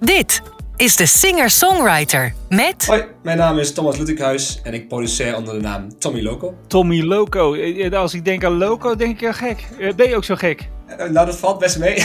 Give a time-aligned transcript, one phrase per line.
[0.00, 0.42] Dit
[0.76, 2.86] is de singer-songwriter met...
[2.86, 6.54] Hoi, mijn naam is Thomas Lutikhuis en ik produceer onder de naam Tommy Loco.
[6.66, 7.54] Tommy Loco.
[7.54, 9.64] Eh, Als ik denk aan Loco, denk ik aan gek.
[9.80, 10.68] Eh, Ben je ook zo gek?
[10.86, 12.04] Eh, nou, dat valt best mee.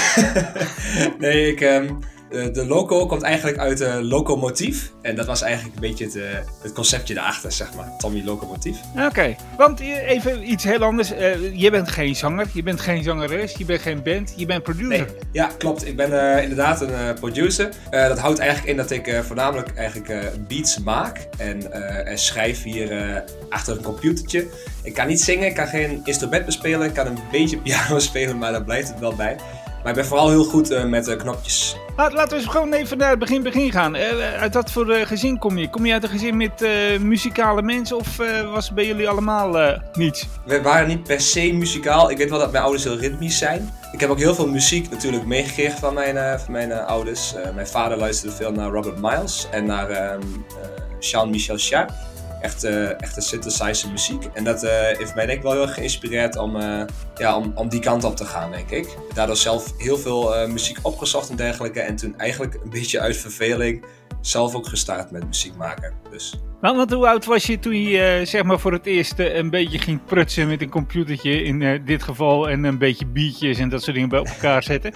[1.19, 1.89] nee, ik, ehm,
[2.31, 4.91] eh, de loco komt eigenlijk uit locomotief.
[5.01, 6.23] En dat was eigenlijk een beetje het, eh,
[6.61, 7.97] het conceptje daarachter, zeg maar.
[7.97, 8.77] Tommy Locomotief.
[9.07, 11.11] Oké, want even iets heel anders.
[11.11, 14.63] Eh, je bent geen zanger, je bent geen zangeres, je bent geen band, je bent
[14.63, 14.89] producer.
[14.89, 15.87] Nee, ja, klopt.
[15.87, 17.69] Ik ben inderdaad een producer.
[17.89, 21.71] Dat houdt eigenlijk in dat ik voornamelijk eigenlijk beats maak en,
[22.05, 24.47] en schrijf hier achter een computertje.
[24.83, 28.37] Ik kan niet zingen, ik kan geen instrument bespelen, ik kan een beetje piano spelen,
[28.37, 29.35] maar daar blijft het wel bij.
[29.83, 31.75] Maar ik ben vooral heel goed eh, met eh, knopjes.
[31.97, 33.95] Laat, laten we eens gewoon even naar het begin, begin gaan.
[33.95, 35.69] Eh, uit wat voor gezin kom je?
[35.69, 36.65] Kom je uit een gezin met
[36.99, 38.17] muzikale mensen of
[38.51, 40.27] was bij jullie allemaal niets?
[40.45, 42.11] We waren niet per se muzikaal.
[42.11, 43.73] Ik weet wel dat mijn ouders heel ritmisch zijn.
[43.91, 47.33] Ik heb ook heel veel muziek natuurlijk meegekregen van mijn, van mijn ouders.
[47.55, 51.93] Mijn vader luisterde veel naar Robert Miles en naar ehm, eh, Jean-Michel Jarre.
[52.41, 54.23] Echt, eh, echte synthesizer muziek.
[54.33, 56.83] En dat eh, heeft mij denk ik wel heel erg geïnspireerd om, eh,
[57.15, 58.87] ja, om, om die kant op te gaan, denk ik.
[59.13, 61.79] Daardoor zelf heel veel muziek opgezocht en dergelijke.
[61.79, 63.85] En toen eigenlijk een beetje uit verveling
[64.21, 65.93] zelf ook gestart met muziek maken.
[66.09, 69.49] Dus Want, want hoe oud was je toen je zeg maar voor het eerst een
[69.49, 73.83] beetje ging prutsen met een computertje in dit geval en een beetje beatjes en dat
[73.83, 74.93] soort dingen bij elkaar zetten?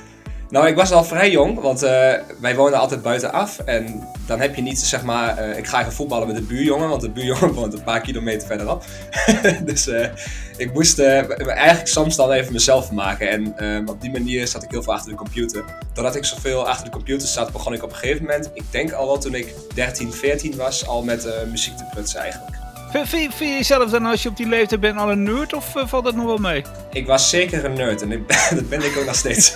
[0.49, 3.59] Nou, ik was al vrij jong, want eh, wij woonden altijd buitenaf.
[3.59, 6.89] En dan heb je niet, zeg maar, eh, ik ga even voetballen met de buurjongen,
[6.89, 8.83] want de buurjongen woont een paar kilometer verderop.
[9.65, 10.09] dus eh,
[10.57, 13.55] ik moest eigenlijk soms dan even mezelf maken.
[13.57, 15.63] En op die manier zat ik heel veel achter de computer.
[15.93, 18.91] Doordat ik zoveel achter de computer zat, begon ik op een gegeven moment, ik denk
[18.91, 22.64] al wel toen ik 13, 14 was, al met muziek te prutsen eigenlijk.
[23.03, 25.83] Vind, je jezelf dan als je op die leeftijd bent al een nerd of eh,
[25.87, 26.63] valt dat nog wel mee?
[26.91, 28.19] Ik was zeker een nerd en ik,
[28.55, 29.55] dat ben ik ook nog steeds.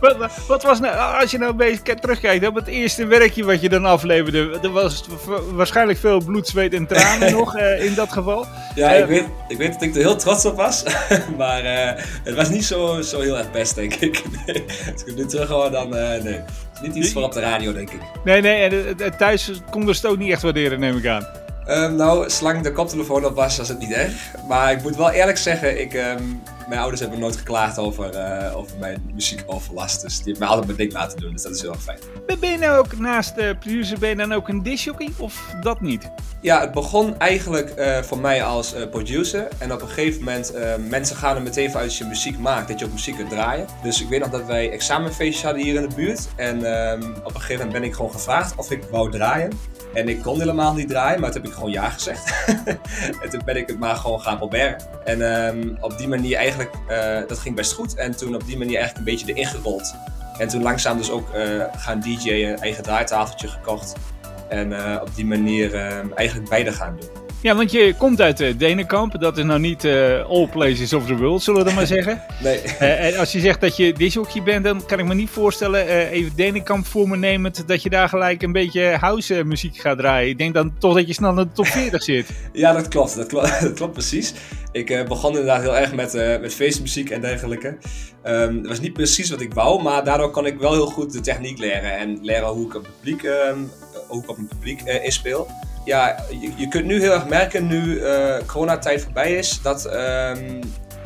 [0.00, 3.44] Wat, wat- wat was nou, als je nou een beetje terugkijkt op het eerste werkje
[3.44, 5.04] wat je dan afleverde, er was
[5.52, 8.46] waarschijnlijk veel bloed, zweet en tranen nog eh, in dat geval.
[8.74, 10.82] Ja, Eh, ik weet, ik weet dat ik er heel trots op was.
[11.36, 14.22] maar eh, het was niet zo, zo heel erg best, denk ik.
[14.92, 16.40] Als ik het nu terug hoor, dan eh, nee.
[16.82, 18.00] Niet iets voor op de radio, denk ik.
[18.24, 21.26] Nee, nee, en thuis konden ze het ook niet echt waarderen, neem ik aan.
[21.66, 24.12] Ehm, nou, zolang de koptelefoon op was, was het niet erg.
[24.48, 26.22] Maar ik moet wel eerlijk zeggen, ik, ehm,
[26.68, 30.02] mijn ouders hebben nooit geklaagd over, eh, over mijn muziekoverlast.
[30.02, 31.98] Dus die hebben mij altijd mijn ding laten doen, dus dat is heel erg fijn.
[32.40, 35.80] Ben je nou ook naast de producer, ben je dan ook een discjockey of dat
[35.80, 36.10] niet?
[36.40, 39.48] Ja, het begon eigenlijk eh, voor mij als eh, producer.
[39.58, 42.38] En op een gegeven moment, eh, mensen gaan er meteen van uit als je muziek
[42.38, 43.66] maakt, dat je ook muziek kunt draaien.
[43.82, 46.28] Dus ik weet nog dat wij examenfeestjes hadden hier in de buurt.
[46.36, 49.50] En ehm, op een gegeven moment ben ik gewoon gevraagd of ik wou draaien.
[49.94, 52.34] En ik kon helemaal niet draaien, maar toen heb ik gewoon ja gezegd.
[53.22, 54.76] en toen ben ik het maar gewoon gaan proberen.
[55.04, 57.94] En ehm, op die manier eigenlijk, eh, dat ging best goed.
[57.94, 59.94] En toen op die manier eigenlijk een beetje erin gerold.
[60.38, 63.94] En toen langzaam dus ook eh, gaan DJ'en, een eigen draaitafeltje gekocht.
[64.48, 67.23] En eh, op die manier eh, eigenlijk beide gaan doen.
[67.44, 69.20] Ja, want je komt uit uh, Denenkamp.
[69.20, 72.22] Dat is nou niet eh, all places of the world, zullen we dan maar zeggen.
[72.42, 72.60] Nee.
[72.60, 75.88] Eh, en als je zegt dat je disjockey bent, dan kan ik me niet voorstellen,
[75.88, 79.76] eh, even Denenkamp voor me nemend, dat je daar gelijk een beetje house eh, muziek
[79.76, 80.28] gaat draaien.
[80.28, 82.26] Ik denk dan toch dat je snel in de top 40 zit.
[82.52, 83.16] Ja, dat klopt.
[83.16, 84.34] Dat klopt, dat klopt precies.
[84.72, 87.76] Ik eh, begon inderdaad heel erg met, eh, met feestmuziek en dergelijke.
[88.22, 91.12] Ehm, dat was niet precies wat ik wou, maar daardoor kon ik wel heel goed
[91.12, 91.98] de techniek leren.
[91.98, 93.58] En leren hoe ik op het publiek, ehm,
[94.08, 95.48] hoe ik op een publiek eh, inspeel.
[95.84, 96.24] Ja,
[96.56, 100.60] je, kunt nu heel erg merken, nu uh, coronatijd voorbij is, dat ehm,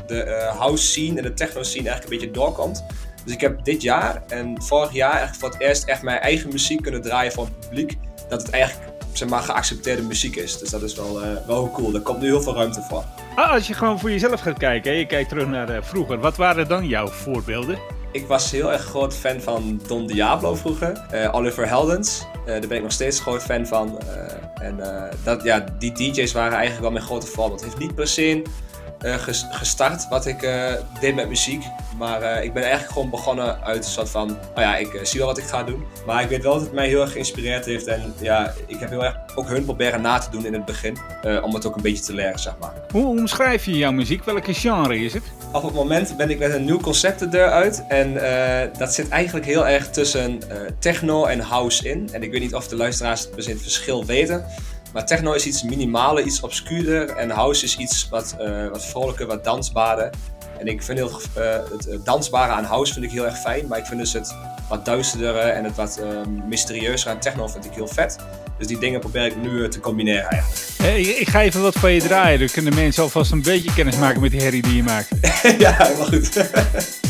[0.07, 2.85] de uh, house scene en de techno scene eigenlijk een beetje doorkomt.
[3.25, 6.51] Dus ik heb dit jaar en vorig jaar eigenlijk voor het eerst echt mijn eigen
[6.53, 7.99] muziek kunnen draaien voor het publiek.
[8.29, 10.59] Dat het eigenlijk zeg maar, geaccepteerde muziek is.
[10.59, 11.95] Dus dat is wel, uh, wel cool.
[11.95, 13.05] Er komt nu heel veel ruimte voor.
[13.35, 16.19] Ah, als je gewoon voor jezelf gaat kijken, je kijkt terug naar vroeger.
[16.19, 17.79] Wat waren dan jouw voorbeelden?
[18.13, 21.07] Ik was heel erg groot fan van Don Diablo vroeger.
[21.15, 22.27] Uh, Oliver Heldens.
[22.41, 23.99] Uh, daar ben ik nog steeds groot fan van.
[24.05, 24.81] Uh, en
[25.25, 27.61] dat, ja, die DJ's waren eigenlijk wel mijn grote voorbeeld.
[27.61, 28.43] Het heeft niet per se
[29.51, 30.41] gestart wat ik
[31.01, 31.65] deed met muziek.
[31.99, 34.31] Maar ik ben eigenlijk gewoon begonnen uit een soort van...
[34.31, 35.85] Oh ja, ik zie wel wat ik ga doen.
[36.07, 37.87] Maar ik weet wel dat het mij heel erg geïnspireerd heeft.
[37.87, 40.99] En ja, ik heb heel erg ook hun proberen na te doen in het begin.
[41.43, 42.73] Om het ook een beetje te leren, zeg maar.
[42.91, 44.25] Hoe omschrijf je jouw muziek?
[44.25, 45.23] Welke genre is het?
[45.53, 47.85] Op het moment ben ik met een nieuw concept de deur uit.
[47.89, 52.09] En uh, dat zit eigenlijk heel erg tussen uh, techno en house in.
[52.13, 54.45] En ik weet niet of de luisteraars het het verschil weten.
[54.93, 57.09] Maar techno is iets minimaler, iets obscuurder.
[57.09, 60.11] En house is iets wat, uh, wat vrolijker, wat dansbaarder.
[60.59, 61.21] En ik vind heel,
[61.89, 63.67] het dansbare aan house vind ik heel erg fijn.
[63.67, 64.35] Maar ik vind dus het
[64.69, 66.01] wat duisterder en het wat
[66.49, 68.19] mysterieuzer aan techno vind ik heel vet.
[68.59, 70.63] Dus die dingen probeer ik nu te combineren eigenlijk.
[70.77, 72.39] Hey, ik ga even wat van je draaien.
[72.39, 75.09] Dan kunnen mensen alvast een beetje kennis maken met die herrie die je maakt.
[75.59, 76.31] ja, helemaal goed.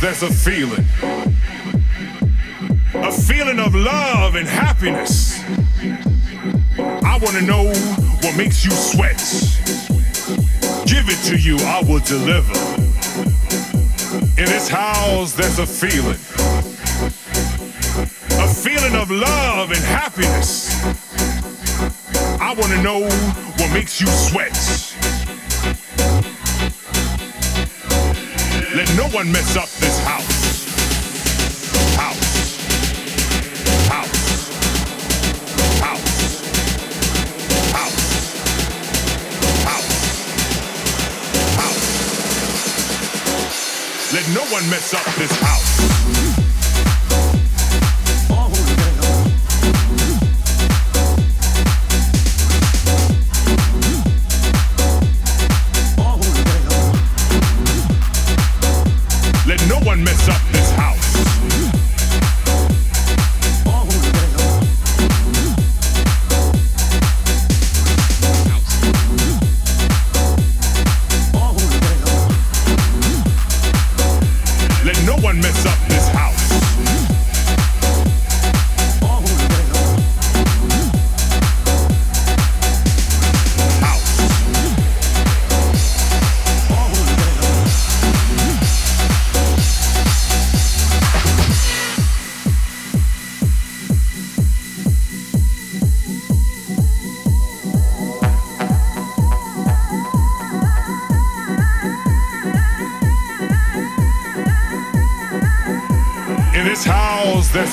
[0.00, 0.84] there's a feeling.
[2.94, 5.40] A feeling of love and happiness.
[6.78, 7.64] I want to know
[8.22, 9.18] what makes you sweat.
[10.86, 12.54] Give it to you, I will deliver.
[14.38, 16.18] In this house, there's a feeling.
[18.40, 20.70] A feeling of love and happiness.
[22.40, 24.87] I want to know what makes you sweat.
[28.74, 30.66] Let no one mess up this house.
[31.96, 32.58] House.
[33.88, 34.50] House.
[35.80, 36.20] House.
[37.72, 38.12] House.
[39.62, 39.94] House.
[41.56, 41.80] House.
[44.12, 45.87] Let no one mess up this house.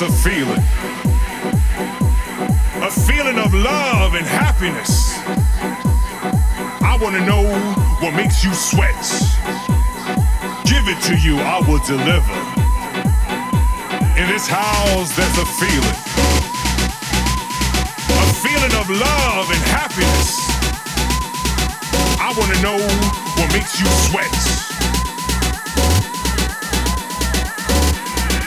[0.02, 0.64] A feeling.
[2.84, 5.14] A feeling of love and happiness.
[6.82, 7.44] I want to know
[8.02, 8.96] what makes you sweat.
[10.66, 12.36] Give it to you, I will deliver.
[14.20, 15.98] In this house, there's a feeling.
[18.20, 20.40] A feeling of love and happiness.
[22.20, 22.78] I want to know
[23.38, 24.75] what makes you sweat.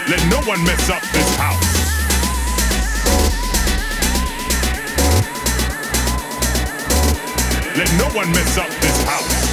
[0.08, 1.62] Let no one mess up this house.
[7.76, 9.48] Let no one mess up this house.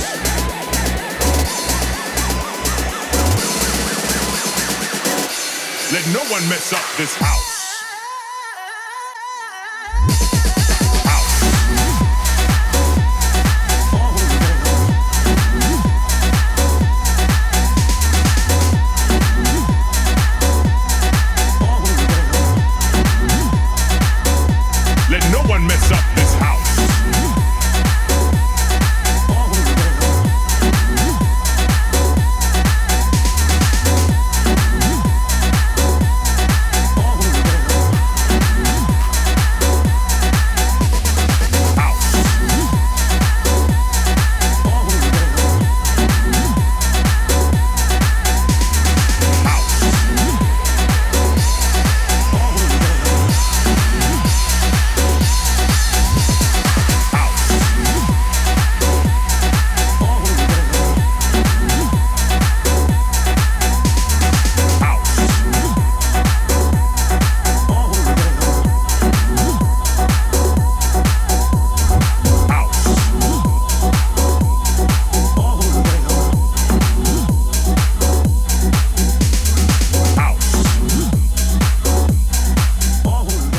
[5.92, 7.45] Let no one mess up this house.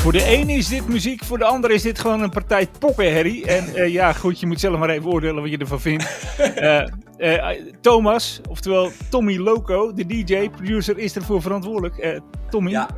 [0.07, 3.45] Voor de ene is dit muziek, voor de andere is dit gewoon een partij poppenherrie.
[3.45, 6.05] En eh, ja, goed, je moet zelf maar even oordelen wat je ervan vindt.
[7.17, 11.97] Eh, eh, Thomas, oftewel Tommy Loco, de DJ, producer, is ervoor verantwoordelijk.
[11.97, 12.89] Eh, Tommy, Ja.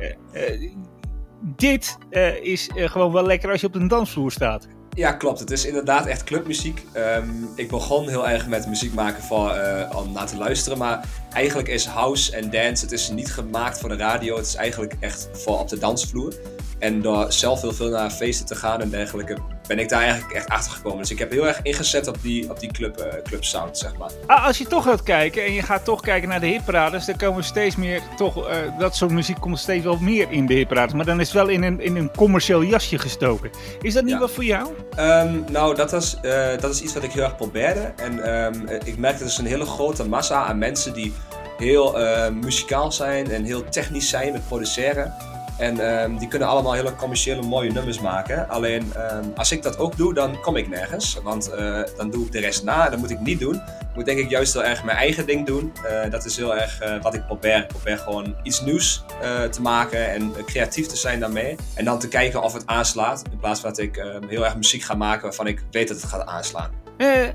[1.40, 4.68] dit eh, is eh, gewoon wel lekker als je op een dansvloer staat.
[4.94, 5.38] Ja, klopt.
[5.38, 6.84] Het is inderdaad echt clubmuziek.
[6.92, 10.78] Ehm, ik begon heel erg met muziek maken voor, eh, om naar te luisteren.
[10.78, 14.36] Maar eigenlijk is house en dance, het is niet gemaakt voor de radio.
[14.36, 16.34] Het is eigenlijk echt voor op de dansvloer.
[16.78, 20.32] En door zelf heel veel naar feesten te gaan en dergelijke, ben ik daar eigenlijk
[20.32, 20.98] echt achter gekomen.
[20.98, 23.96] Dus ik heb heel erg ingezet op die, op die club, eh, club sound, zeg
[23.96, 24.10] maar.
[24.26, 27.16] Ah, als je toch gaat kijken en je gaat toch kijken naar de hitparades, dan
[27.16, 30.94] komen steeds meer toch, eh, dat soort muziek komt steeds wel meer in de hitparades.
[30.94, 33.50] Maar dan is het wel in een, in een commercieel jasje gestoken.
[33.82, 34.18] Is dat niet Ja.
[34.18, 34.68] wat voor jou?
[34.96, 37.92] Ehm, nou, dat is, eh, dat is iets wat ik heel erg probeerde.
[37.96, 41.12] En eh, ik merk dat er is een hele grote massa aan mensen die
[41.60, 45.14] heel eh, muzikaal zijn en heel technisch zijn met produceren.
[45.58, 48.48] En ehm, die kunnen allemaal hele commerciële mooie nummers maken.
[48.48, 51.18] Alleen ehm, als ik dat ook doe, dan kom ik nergens.
[51.22, 52.88] Want eh, dan doe ik de rest na.
[52.88, 53.54] Dat moet ik niet doen.
[53.54, 55.72] Ik moet denk ik juist heel erg mijn eigen ding doen.
[55.84, 57.56] Eh, dat is heel erg wat ik probeer.
[57.56, 59.04] Ik probeer gewoon iets nieuws
[59.50, 61.56] te maken en creatief te zijn daarmee.
[61.74, 63.22] En dan te kijken of het aanslaat.
[63.30, 66.00] In plaats van dat ik ehm, heel erg muziek ga maken waarvan ik weet dat
[66.00, 66.70] het gaat aanslaan.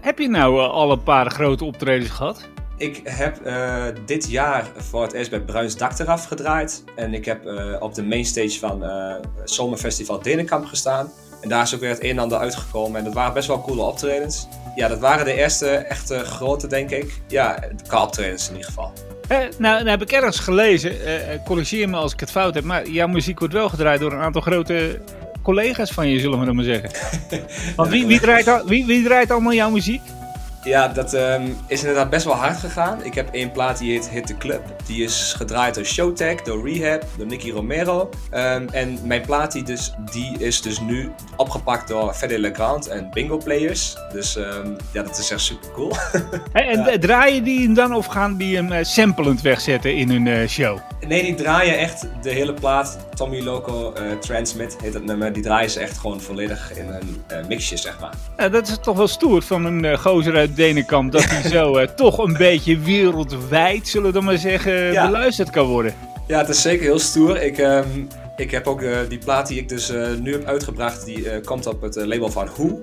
[0.01, 2.54] heb je nou al een paar grote optredens gehad?
[2.77, 6.83] Ik heb uh, dit jaar voor het eerst bij Bruins Dak eraf gedraaid.
[6.95, 11.11] En ik heb uh, op de mainstage van uh, Zomerfestival Denenkamp gestaan.
[11.41, 12.97] En daar is ook weer het een en ander uitgekomen.
[12.97, 14.47] En dat waren best wel coole optredens.
[14.75, 17.21] Ja, dat waren de eerste echte grote, denk ik.
[17.27, 18.93] Ja, qua optredens in ieder geval.
[19.27, 20.95] nou, nou heb ik ergens gelezen,
[21.45, 24.19] corrigeer me als ik het fout heb, maar jouw muziek wordt wel gedraaid door een
[24.19, 25.01] aantal grote
[25.43, 26.89] collega's van je, zullen we dan maar zeggen.
[27.75, 30.01] Want wie, wie, draait, wie, wie draait allemaal jouw muziek?
[30.65, 33.03] Ja, dat um, is inderdaad best wel hard gegaan.
[33.03, 34.61] Ik heb één plaat die heet Hit the Club.
[34.85, 38.09] Die is gedraaid door Showtech, door Rehab, door Nicky Romero.
[38.33, 43.09] Um, en mijn plaat die, dus, die is dus nu opgepakt door Fede Legrand en
[43.13, 43.97] Bingo Players.
[44.13, 45.93] Dus um, ja, dat is echt super cool.
[46.53, 46.97] hey, en ja.
[46.97, 50.77] draaien die hem dan of gaan die hem uh, samplend wegzetten in hun uh, show?
[51.07, 52.97] Nee, die draaien echt de hele plaat.
[53.15, 55.33] Tommy Loco uh, Transmit heet dat nummer.
[55.33, 56.87] Die draaien ze echt gewoon volledig in
[57.27, 58.13] een mixje, zeg maar.
[58.37, 61.87] Ja, dat is toch wel stoer van een gozer uit Denenkamp dat hij zo uh,
[61.87, 65.05] toch een beetje wereldwijd, zullen we dan maar zeggen, ja.
[65.05, 65.93] beluisterd kan worden.
[66.27, 67.41] Ja, het is zeker heel stoer.
[67.41, 71.05] Ik, um, ik heb ook uh, die plaat die ik dus uh, nu heb uitgebracht,
[71.05, 72.79] die komt op het label van Who.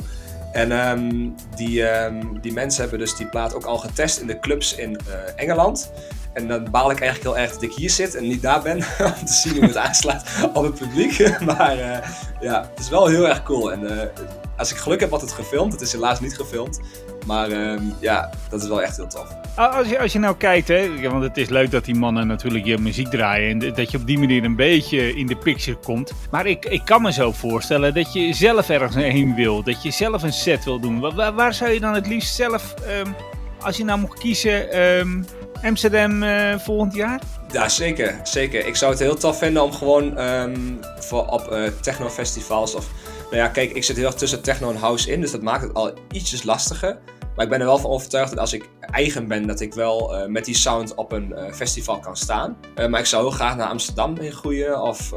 [0.52, 4.38] En um, die, um, die mensen hebben dus die plaat ook al getest in de
[4.38, 5.00] clubs in
[5.37, 5.93] Engeland.
[6.33, 8.76] En dan baal ik eigenlijk heel erg dat ik hier zit en niet daar ben.
[9.19, 11.31] om te zien hoe het aanslaat op het publiek.
[11.57, 11.76] maar
[12.41, 13.73] ja, het is wel heel erg cool.
[13.73, 14.11] En
[14.57, 15.73] als ik geluk heb, had het gefilmd.
[15.73, 16.81] Het is helaas niet gefilmd.
[17.26, 19.26] Maar uh, ja, dat is wel echt heel tof.
[19.57, 22.64] Als je, als je nou kijkt, hè, want het is leuk dat die mannen natuurlijk
[22.64, 23.50] je muziek draaien.
[23.50, 26.12] En dat je op die manier een beetje in de picture komt.
[26.31, 29.62] Maar ik, ik kan me zo voorstellen dat je zelf ergens heen wil.
[29.62, 31.00] Dat je zelf een set wil doen.
[31.00, 32.75] Waar, waar zou je dan het liefst zelf,
[33.07, 33.14] um,
[33.61, 35.25] als je nou mocht kiezen, um,
[35.62, 37.21] Amsterdam uh, volgend jaar?
[37.52, 38.67] Ja, zeker, zeker.
[38.67, 40.19] Ik zou het heel tof vinden om gewoon
[40.99, 42.91] voor op uh, technofestivals of
[43.33, 45.62] nou ja, kijk, ik zit heel erg tussen techno en house in, dus dat maakt
[45.62, 46.99] het al ietsjes lastiger.
[47.35, 50.19] Maar ik ben er wel van overtuigd dat als ik eigen ben, dat ik wel
[50.19, 52.57] uh, met die sound op een uh, festival kan staan.
[52.77, 54.83] Uh, maar ik zou heel graag naar Amsterdam heen groeien.
[54.83, 55.12] Of,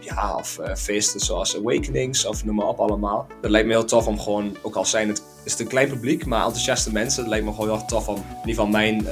[0.00, 3.26] ja, of feesten zoals Awakenings, of noem maar op allemaal.
[3.40, 5.88] Dat lijkt me heel tof om gewoon, ook al zijn het, is het een klein
[5.88, 7.20] publiek, maar enthousiaste mensen.
[7.20, 9.06] Het lijkt me gewoon heel tof om in ieder geval mijn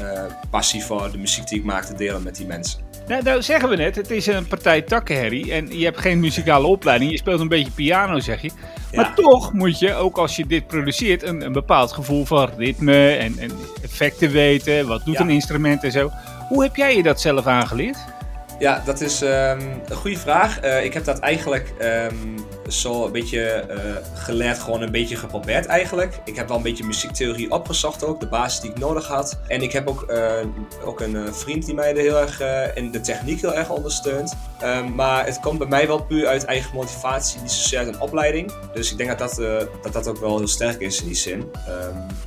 [0.50, 2.89] passie voor de muziek die ik maak te delen met die mensen.
[3.10, 6.66] Nou, nou zeggen we net, het is een partij takkenherrie en je hebt geen muzikale
[6.66, 7.10] opleiding.
[7.10, 8.50] Je speelt een beetje piano, zeg je.
[8.94, 9.14] Maar ja.
[9.14, 13.38] toch moet je, ook als je dit produceert, een, een bepaald gevoel van ritme en,
[13.38, 13.50] en
[13.82, 14.86] effecten weten.
[14.86, 15.20] Wat doet ja.
[15.20, 16.10] een instrument en zo.
[16.48, 17.98] Hoe heb jij je dat zelf aangeleerd?
[18.60, 20.64] Ja, dat is um, een goede vraag.
[20.64, 22.34] Uh, ik heb dat eigenlijk um,
[22.68, 23.76] zo een beetje uh,
[24.14, 26.20] geleerd, gewoon een beetje geprobeerd eigenlijk.
[26.24, 29.38] Ik heb wel een beetje muziektheorie opgezocht ook, de basis die ik nodig had.
[29.46, 30.32] En ik heb ook, uh,
[30.84, 32.42] ook een vriend die mij er heel erg
[32.74, 34.36] in de techniek heel erg ondersteunt.
[34.64, 38.00] Um, maar het komt bij mij wel puur uit eigen motivatie, niet zozeer uit een
[38.00, 38.52] opleiding.
[38.72, 39.36] Dus ik denk dat dat,
[39.82, 41.50] dat, dat ook wel heel sterk is in die zin.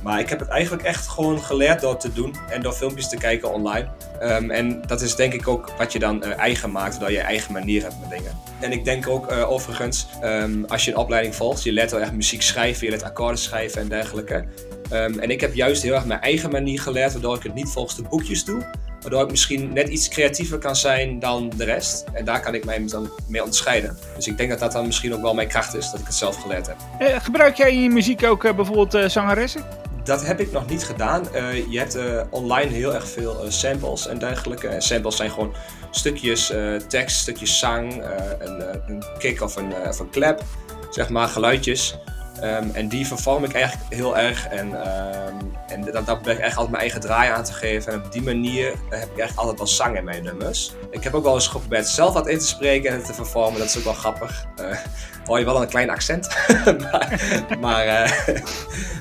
[0.02, 3.16] maar ik heb het eigenlijk echt gewoon geleerd door te doen en door filmpjes te
[3.16, 3.88] kijken online.
[4.30, 7.52] En dat is denk ik ook wat je dan uh, eigen maakt, zodat je eigen
[7.52, 8.32] manier hebt met dingen.
[8.60, 12.00] En ik denk ook uh, overigens, um, als je een opleiding volgt, je leert wel
[12.00, 14.44] echt muziek schrijven, je leert akkoorden schrijven en dergelijke.
[14.92, 17.68] Um, en ik heb juist heel erg mijn eigen manier geleerd, waardoor ik het niet
[17.68, 18.66] volgens de boekjes doe.
[19.00, 22.04] Waardoor ik misschien net iets creatiever kan zijn dan de rest.
[22.12, 23.98] En daar kan ik mij dan mee onderscheiden.
[24.16, 26.14] Dus ik denk dat dat dan misschien ook wel mijn kracht is, dat ik het
[26.14, 26.76] zelf geleerd heb.
[27.00, 29.83] Uh, gebruik jij in je muziek ook bijvoorbeeld zangeressen?
[30.04, 31.28] Dat heb ik nog niet gedaan.
[31.34, 34.68] Uh, je hebt uh, online heel erg veel uh, samples en dergelijke.
[34.68, 35.54] En samples zijn gewoon
[35.90, 36.52] stukjes
[36.88, 38.04] tekst, stukjes zang,
[38.38, 40.42] een, een, kick of een, of een clap,
[40.90, 41.98] zeg maar, geluidjes.
[42.44, 44.46] Um, en die vervorm ik eigenlijk heel erg.
[44.46, 47.92] En, um, en dat, ben ik echt altijd mijn eigen draai aan te geven.
[47.92, 50.72] En op die manier heb ik eigenlijk altijd wel zang in mijn nummers.
[50.90, 53.58] Ik heb ook wel eens geprobeerd zelf wat in te spreken en te vervormen.
[53.58, 54.46] Dat is ook wel grappig.
[54.60, 54.76] Uh,
[55.24, 56.28] hoor je wel een klein accent.
[56.84, 57.20] maar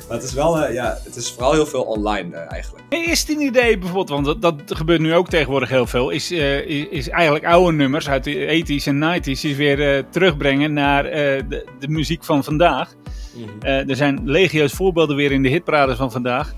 [0.08, 2.84] maar, het is wel, uh, ja, het is vooral heel veel online eigenlijk.
[2.90, 7.10] Is een idee bijvoorbeeld, want dat, dat gebeurt nu ook tegenwoordig heel veel, is, is,
[7.10, 12.44] eigenlijk oude nummers uit de 80s en 90s is weer terugbrengen naar de muziek van
[12.44, 12.94] vandaag.
[13.34, 13.58] Mm -hmm.
[13.64, 16.54] uh, er zijn legio's voorbeelden weer in de hitparades van vandaag.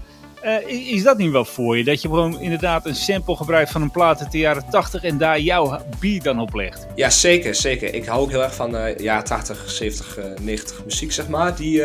[0.46, 1.84] Uh, is dat niet wel voor je?
[1.84, 5.18] Dat je gewoon inderdaad een sample gebruikt van een plaat uit de jaren 80 en
[5.18, 6.88] daar jouw beat dan op legt?
[6.96, 7.94] Ja, zeker, zeker.
[7.94, 11.56] Ik hou ook heel erg van de uh, jaren 80, 70, 90 muziek, zeg maar.
[11.56, 11.84] Die,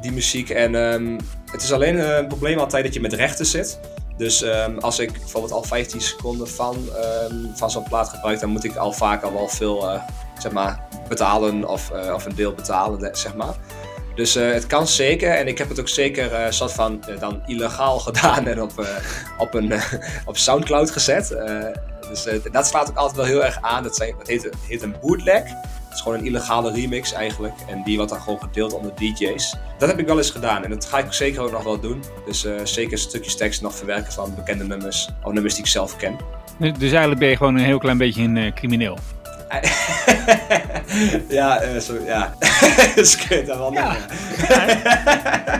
[0.00, 0.50] die muziek.
[0.50, 1.16] En um,
[1.52, 3.78] het is alleen een probleem altijd dat je met rechten zit.
[4.16, 8.50] Dus ehm, als ik bijvoorbeeld al 15 seconden van, ehm, van zo'n plaat gebruik, dan
[8.50, 10.02] moet ik al vaak al wel veel uh,
[10.38, 13.54] zeg maar, betalen of, uh, of een deel betalen, zeg maar.
[14.14, 17.42] Dus uh, het kan zeker en ik heb het ook zeker uh, soort van dan
[17.46, 18.86] illegaal gedaan en op,
[19.38, 19.72] op, een,
[20.24, 21.36] op Soundcloud gezet.
[22.08, 23.82] dus dat slaat ook altijd wel heel erg aan.
[23.82, 24.14] Dat, zijn,
[24.68, 25.42] heet, een bootleg.
[25.42, 27.54] Het is gewoon een illegale remix eigenlijk.
[27.68, 29.56] En die wordt dan gewoon gedeeld onder DJ's.
[29.78, 32.02] Dat heb ik wel eens gedaan en dat ga ik zeker ook nog wel doen.
[32.26, 35.08] Dus zeker stukjes tekst nog verwerken van bekende nummers.
[35.22, 36.16] Of nummers die ik zelf ken.
[36.58, 38.98] Dus eigenlijk ben je gewoon een heel klein beetje een crimineel.
[41.28, 42.34] ja, uh, zo, ja.
[43.46, 43.96] daar wel ja.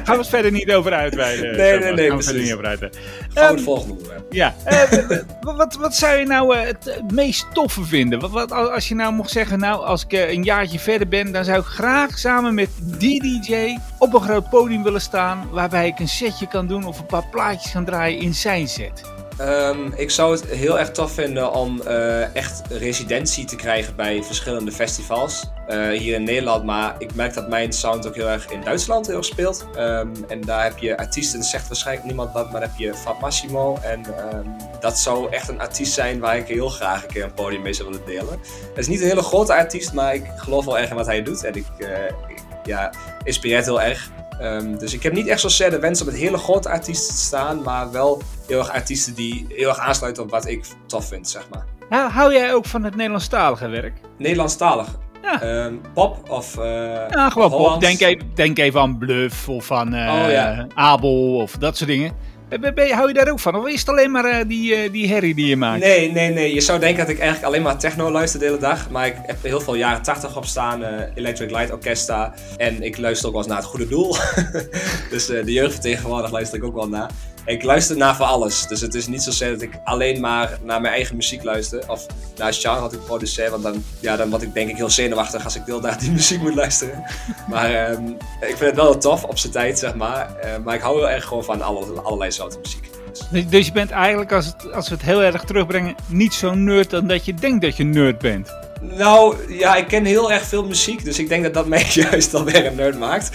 [0.05, 1.57] Gaan we het verder niet over uitweiden?
[1.57, 2.09] Nee, nee, nee.
[2.09, 3.01] Gaan we verder niet over uitweiden.
[3.01, 4.33] Gaan we het ehm, volgende onderwerp.
[4.33, 4.55] Ja.
[4.71, 8.21] Uh, wat, wat zou je nou uh, het meest toffe vinden?
[8.21, 11.45] Wat, wat, als je nou mocht zeggen, nou, als ik een jaartje verder ben, dan
[11.45, 15.99] zou ik graag samen met die DJ op een groot podium willen staan, waarbij ik
[15.99, 19.14] een setje kan doen of een paar plaatjes kan draaien in zijn set.
[19.41, 24.23] Um, ik zou het heel erg tof vinden om uh, echt residentie te krijgen bij
[24.23, 25.51] verschillende festivals.
[25.69, 29.07] Uh, hier in Nederland, maar ik merk dat mijn sound ook heel erg in Duitsland
[29.07, 29.67] heel erg speelt.
[29.79, 33.79] Um, en daar heb je artiesten, zegt waarschijnlijk niemand wat, maar heb je Fab Massimo.
[33.83, 37.35] En um, dat zou echt een artiest zijn waar ik heel graag een keer een
[37.35, 38.41] podium mee zou willen delen.
[38.69, 41.23] Het is niet een hele grote artiest, maar ik geloof wel erg in wat hij
[41.23, 41.45] doet.
[41.45, 41.89] En ik, uh,
[42.29, 42.93] ik ja,
[43.25, 44.11] inspireert heel erg.
[44.43, 47.21] Um, dus ik heb niet echt zozeer de wens om met hele grote artiesten te
[47.21, 51.29] staan, maar wel heel erg artiesten die heel erg aansluiten op wat ik tof vind,
[51.29, 51.65] zeg maar.
[51.91, 54.01] Ja, hou jij ook van het Nederlandstalige werk?
[54.19, 54.89] Nederlandstalig?
[55.23, 55.65] Ja.
[55.65, 56.65] Um, pop of uh,
[57.09, 57.81] Ja, gewoon pop.
[57.81, 60.67] Denk even, denk even aan Bluff of aan uh, oh, ja.
[60.75, 62.13] Abel of dat soort dingen.
[62.61, 63.57] Ben, hou je daar ook van?
[63.57, 65.81] Of is het alleen maar uh, die, uh, die herrie die je maakt?
[65.81, 66.55] Nee, nee, nee.
[66.55, 68.91] Je zou denken dat ik eigenlijk alleen maar techno luister de hele dag.
[68.91, 70.83] Maar ik heb heel veel jaren 80 op staan.
[71.15, 72.35] Electric Light Orchestra.
[72.57, 74.17] En ik luister ook wel eens naar het goede doel.
[75.11, 77.11] dus de jeugdvertegenwoordig luister ik ook wel naar
[77.47, 78.67] ik luister naar voor alles.
[78.67, 81.91] Dus het is niet zozeer dat ik alleen maar naar mijn eigen muziek luister.
[81.91, 83.51] Of naar genre wat ik produceer.
[83.51, 86.11] Want dan, ja, dan word ik denk ik heel zenuwachtig als ik deel naar die
[86.19, 87.05] muziek moet luisteren.
[87.49, 88.09] Maar um,
[88.41, 90.31] ik vind het wel tof op zijn tijd, zeg maar.
[90.45, 92.91] Uh, maar ik hou heel erg gewoon van alle, allerlei soorten muziek.
[93.31, 96.55] Dus, dus je bent eigenlijk, als, het, als we het heel erg terugbrengen, niet zo
[96.55, 98.53] nerd dan dat je denkt dat je nerd bent.
[98.81, 102.35] Nou, ja, ik ken heel erg veel muziek, dus ik denk dat dat mij juist
[102.35, 103.31] alweer een nerd maakt.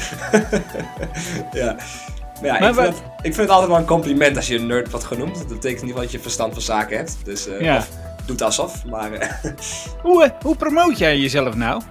[1.52, 1.76] ja.
[2.42, 4.68] Maar ja, ik, vind het, ik, vind het, altijd wel een compliment als je een
[4.68, 5.36] nerd wordt genoemd.
[5.38, 7.18] Dat betekent in ieder geval dat je verstand van zaken hebt.
[7.24, 7.86] Dus uh, ja.
[8.26, 8.86] doet alsof.
[8.86, 9.30] Maar, uh,
[10.04, 11.82] hoe, uh, hoe promoot jij jezelf nou?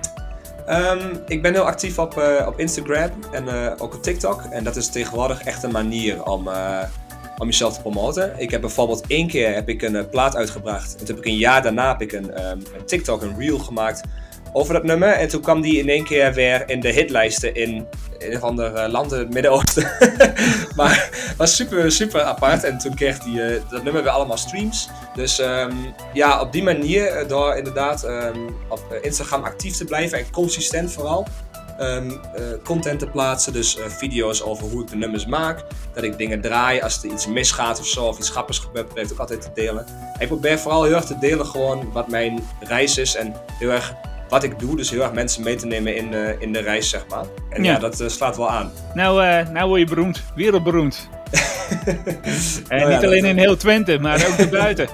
[0.69, 4.43] Um, ik ben heel actief op, op Instagram en ook op TikTok.
[4.51, 6.49] En dat is tegenwoordig echt een manier om,
[7.39, 8.35] om jezelf te promoten.
[8.37, 10.93] Ik heb bijvoorbeeld één keer heb ik een plaat uitgebracht.
[10.93, 13.59] En toen heb ik een jaar daarna heb ik een, um, een TikTok, een reel
[13.59, 14.03] gemaakt
[14.53, 15.09] over dat nummer.
[15.09, 17.87] En toen kwam die in één keer weer in de hitlijsten in
[18.19, 19.91] een van de landen in het Midden-Oosten.
[20.77, 22.65] maar was super, super apart.
[22.65, 24.89] En toen kreeg die, uh, dat nummer weer allemaal streams.
[25.15, 30.19] Dus um, ja, op die manier, eh, door inderdaad um, op Instagram actief te blijven
[30.19, 31.27] en consistent vooral.
[31.81, 32.03] Uh,
[32.65, 35.65] content te plaatsen, dus video's over hoe ik de nummers maak.
[35.95, 39.13] Dat ik dingen draai als er iets misgaat of zo, of iets grappigs gebeurt, probeer
[39.13, 39.87] ik altijd te delen.
[39.87, 43.71] En ik probeer vooral heel erg te delen gewoon wat mijn reis is en heel
[43.71, 43.95] erg
[44.29, 44.77] wat ik doe.
[44.77, 47.25] Dus heel erg mensen mee te nemen in, uh, in de reis, zeg maar.
[47.51, 48.73] En ja, dat uh, slaat wel aan.
[48.95, 50.23] Nou, uh, nou word je beroemd.
[50.35, 51.09] Wereldberoemd.
[52.69, 54.88] en oh, niet alleen in heel Twente, maar ook erbuiten.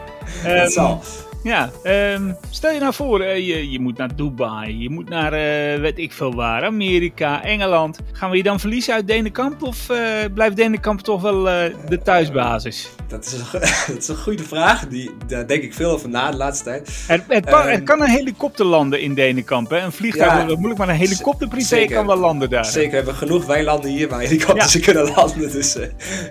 [0.46, 1.02] um, dat zal.
[1.44, 1.70] Ja,
[2.14, 5.80] um, stel je nou voor, uh, je, je moet naar Dubai, je moet naar, uh,
[5.80, 7.98] weet ik veel waar, Amerika, Engeland.
[8.12, 9.98] Gaan we je dan verliezen uit Denenkamp of uh,
[10.34, 11.42] blijft Denenkamp toch wel
[11.88, 12.90] de thuisbasis?
[13.08, 13.60] Dat is, een,
[13.94, 17.04] dat is een goede vraag, Die, daar denk ik veel over na de laatste tijd.
[17.06, 19.78] Het, het, um, het kan een helikopter landen in Denenkamp, hè?
[19.78, 22.64] Een vliegtuig ja, wordt moeilijk, maar een helikopter privé kan wel landen daar.
[22.64, 24.80] Zeker, we hebben genoeg weilanden hier waar helikopters ja.
[24.80, 25.78] kunnen landen, dus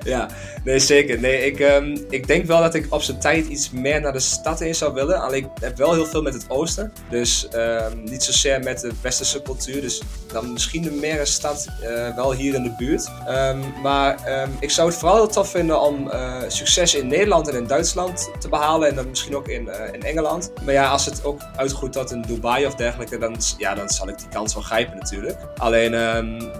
[0.03, 0.29] ja.
[0.63, 1.19] Nee, zeker.
[1.19, 4.19] Nee, ik, um, ik denk wel dat ik op zijn tijd iets meer naar de
[4.19, 5.21] stad in zou willen.
[5.21, 6.93] Alleen ik heb wel heel veel met het oosten.
[7.09, 9.81] Dus um, niet zozeer met de westerse cultuur.
[9.81, 13.09] Dus dan misschien een meer stad uh, wel hier in de buurt.
[13.29, 14.17] Um, maar
[14.59, 18.29] ik zou het vooral heel tof vinden om uh, succes in Nederland en in Duitsland
[18.39, 18.89] te behalen.
[18.89, 20.51] En dan misschien ook in, uh, in Engeland.
[20.65, 24.09] Maar ja, als het ook uitgroeit tot in Dubai of dergelijke, dan, ja, dan zal
[24.09, 25.37] ik die kans wel grijpen natuurlijk.
[25.57, 25.91] Alleen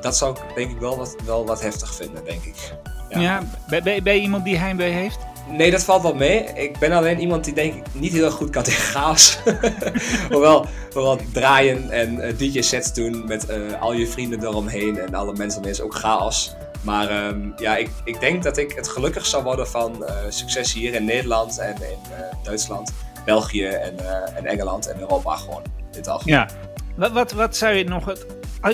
[0.01, 2.73] dat zou ik denk ik wel wat, wel wat heftig vinden, denk ik.
[3.13, 5.17] Ja, ja ben, ben, je iemand die heimwee heeft?
[5.49, 6.43] Nee, dat valt wel mee.
[6.43, 9.37] Ik ben alleen iemand die denk ik niet heel goed kan tegen chaos.
[10.31, 15.33] hoewel, hoewel draaien en uh, DJ-sets doen met uh, al je vrienden eromheen en alle
[15.33, 16.55] mensen is ook chaos.
[16.81, 20.73] Maar um, ja, ik, ik denk dat ik het gelukkig zou worden van uh, succes
[20.73, 21.97] hier in Nederland en in
[22.43, 22.93] Duitsland,
[23.25, 23.93] België en,
[24.35, 25.61] en Engeland en Europa gewoon.
[25.91, 26.21] Dit al.
[26.25, 26.49] Ja.
[26.95, 28.25] Wat, wat, wat zou je nog, het,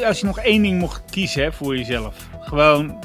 [0.03, 2.99] als je nog één ding mocht kiezen hè, voor jezelf, gewoon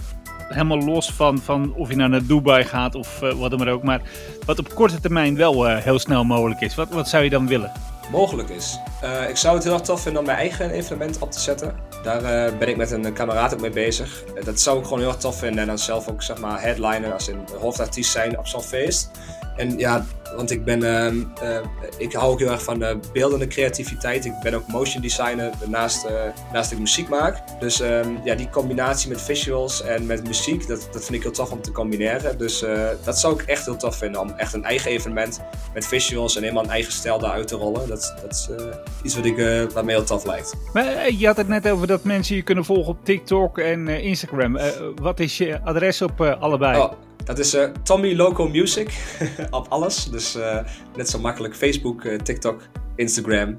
[0.48, 3.82] helemaal los van, van of je nou naar Dubai gaat of uh, wat dan ook.
[3.82, 4.00] Maar
[4.46, 6.74] wat op korte termijn wel uh, heel snel mogelijk is.
[6.74, 7.72] Wat, wat zou je dan willen?
[8.10, 8.78] Mogelijk is.
[9.04, 11.74] Uh, ik zou het heel erg tof vinden om mijn eigen evenement op te zetten.
[12.02, 14.24] Daar ben ik met een kameraad ook mee bezig.
[14.44, 15.60] dat zou ik gewoon heel erg tof vinden.
[15.60, 19.10] En dan zelf ook zeg maar headliner als een hoofdartiest zijn op zo'n feest.
[19.56, 20.04] En ja,
[20.36, 21.60] want ik ben, uh, uh,
[21.98, 24.24] ik hou ook heel erg van uh, beeldende creativiteit.
[24.24, 26.06] Ik ben ook motion designer naast,
[26.52, 27.60] naast ik muziek maak.
[27.60, 31.32] Dus um, ja, die combinatie met visuals en met muziek, dat, dat vind ik heel
[31.32, 32.38] tof om te combineren.
[32.38, 32.64] Dus
[33.04, 35.40] dat zou ik echt heel tof vinden, om echt een eigen evenement
[35.74, 37.88] met visuals en helemaal een eigen stijl daaruit te rollen.
[37.88, 38.48] Dat, dat is
[39.02, 39.36] iets wat, ik,
[39.72, 40.54] wat mij heel tof lijkt.
[40.72, 44.58] Maar je had het net over dat mensen je kunnen volgen op TikTok en Instagram.
[45.02, 46.80] wat is je adres op allebei?
[46.80, 46.92] Oh.
[47.24, 48.90] Dat is uh, Tommy Loco Music
[49.50, 50.04] op alles.
[50.10, 50.58] Dus uh,
[50.96, 52.62] net zo makkelijk Facebook, uh, TikTok,
[52.96, 53.54] Instagram,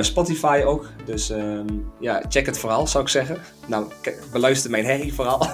[0.00, 0.86] Spotify ook.
[1.04, 1.66] Dus ehm,
[2.00, 3.38] ja, check het vooral zou ik zeggen.
[3.66, 3.86] Nou,
[4.32, 5.38] beluister mijn herrie vooral.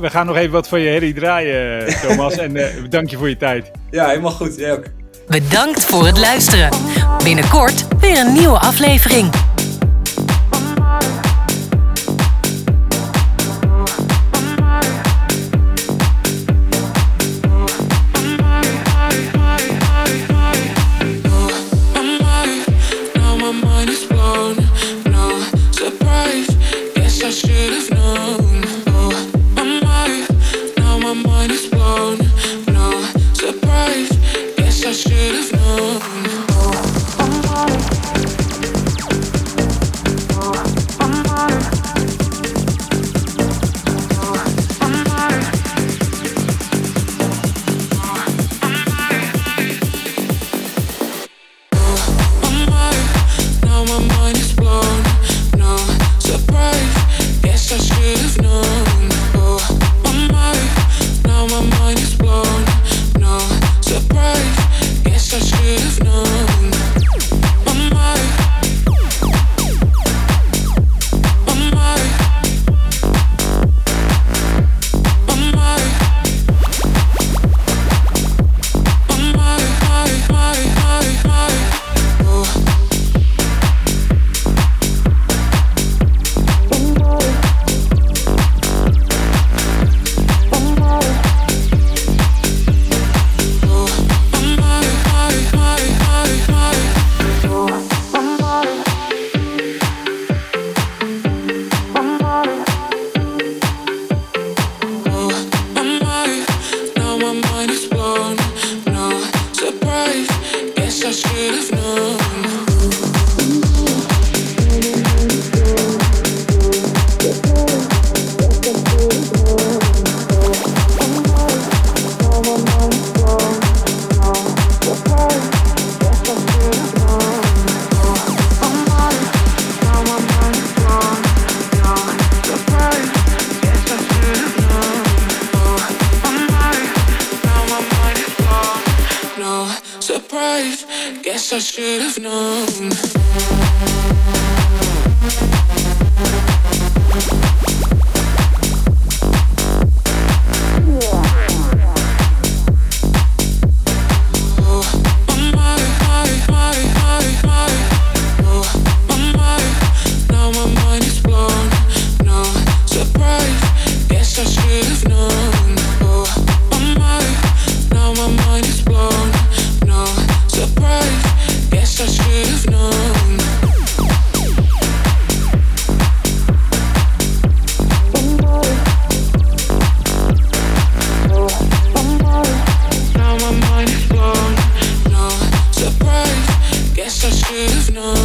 [0.00, 2.36] We gaan nog even wat van je herrie draaien, Thomas.
[2.36, 3.70] en bedankt je voor je tijd.
[3.90, 4.56] Ja, helemaal goed.
[4.56, 4.84] Jij ook.
[5.26, 6.70] Bedankt voor het luisteren.
[7.24, 9.49] Binnenkort weer een nieuwe aflevering.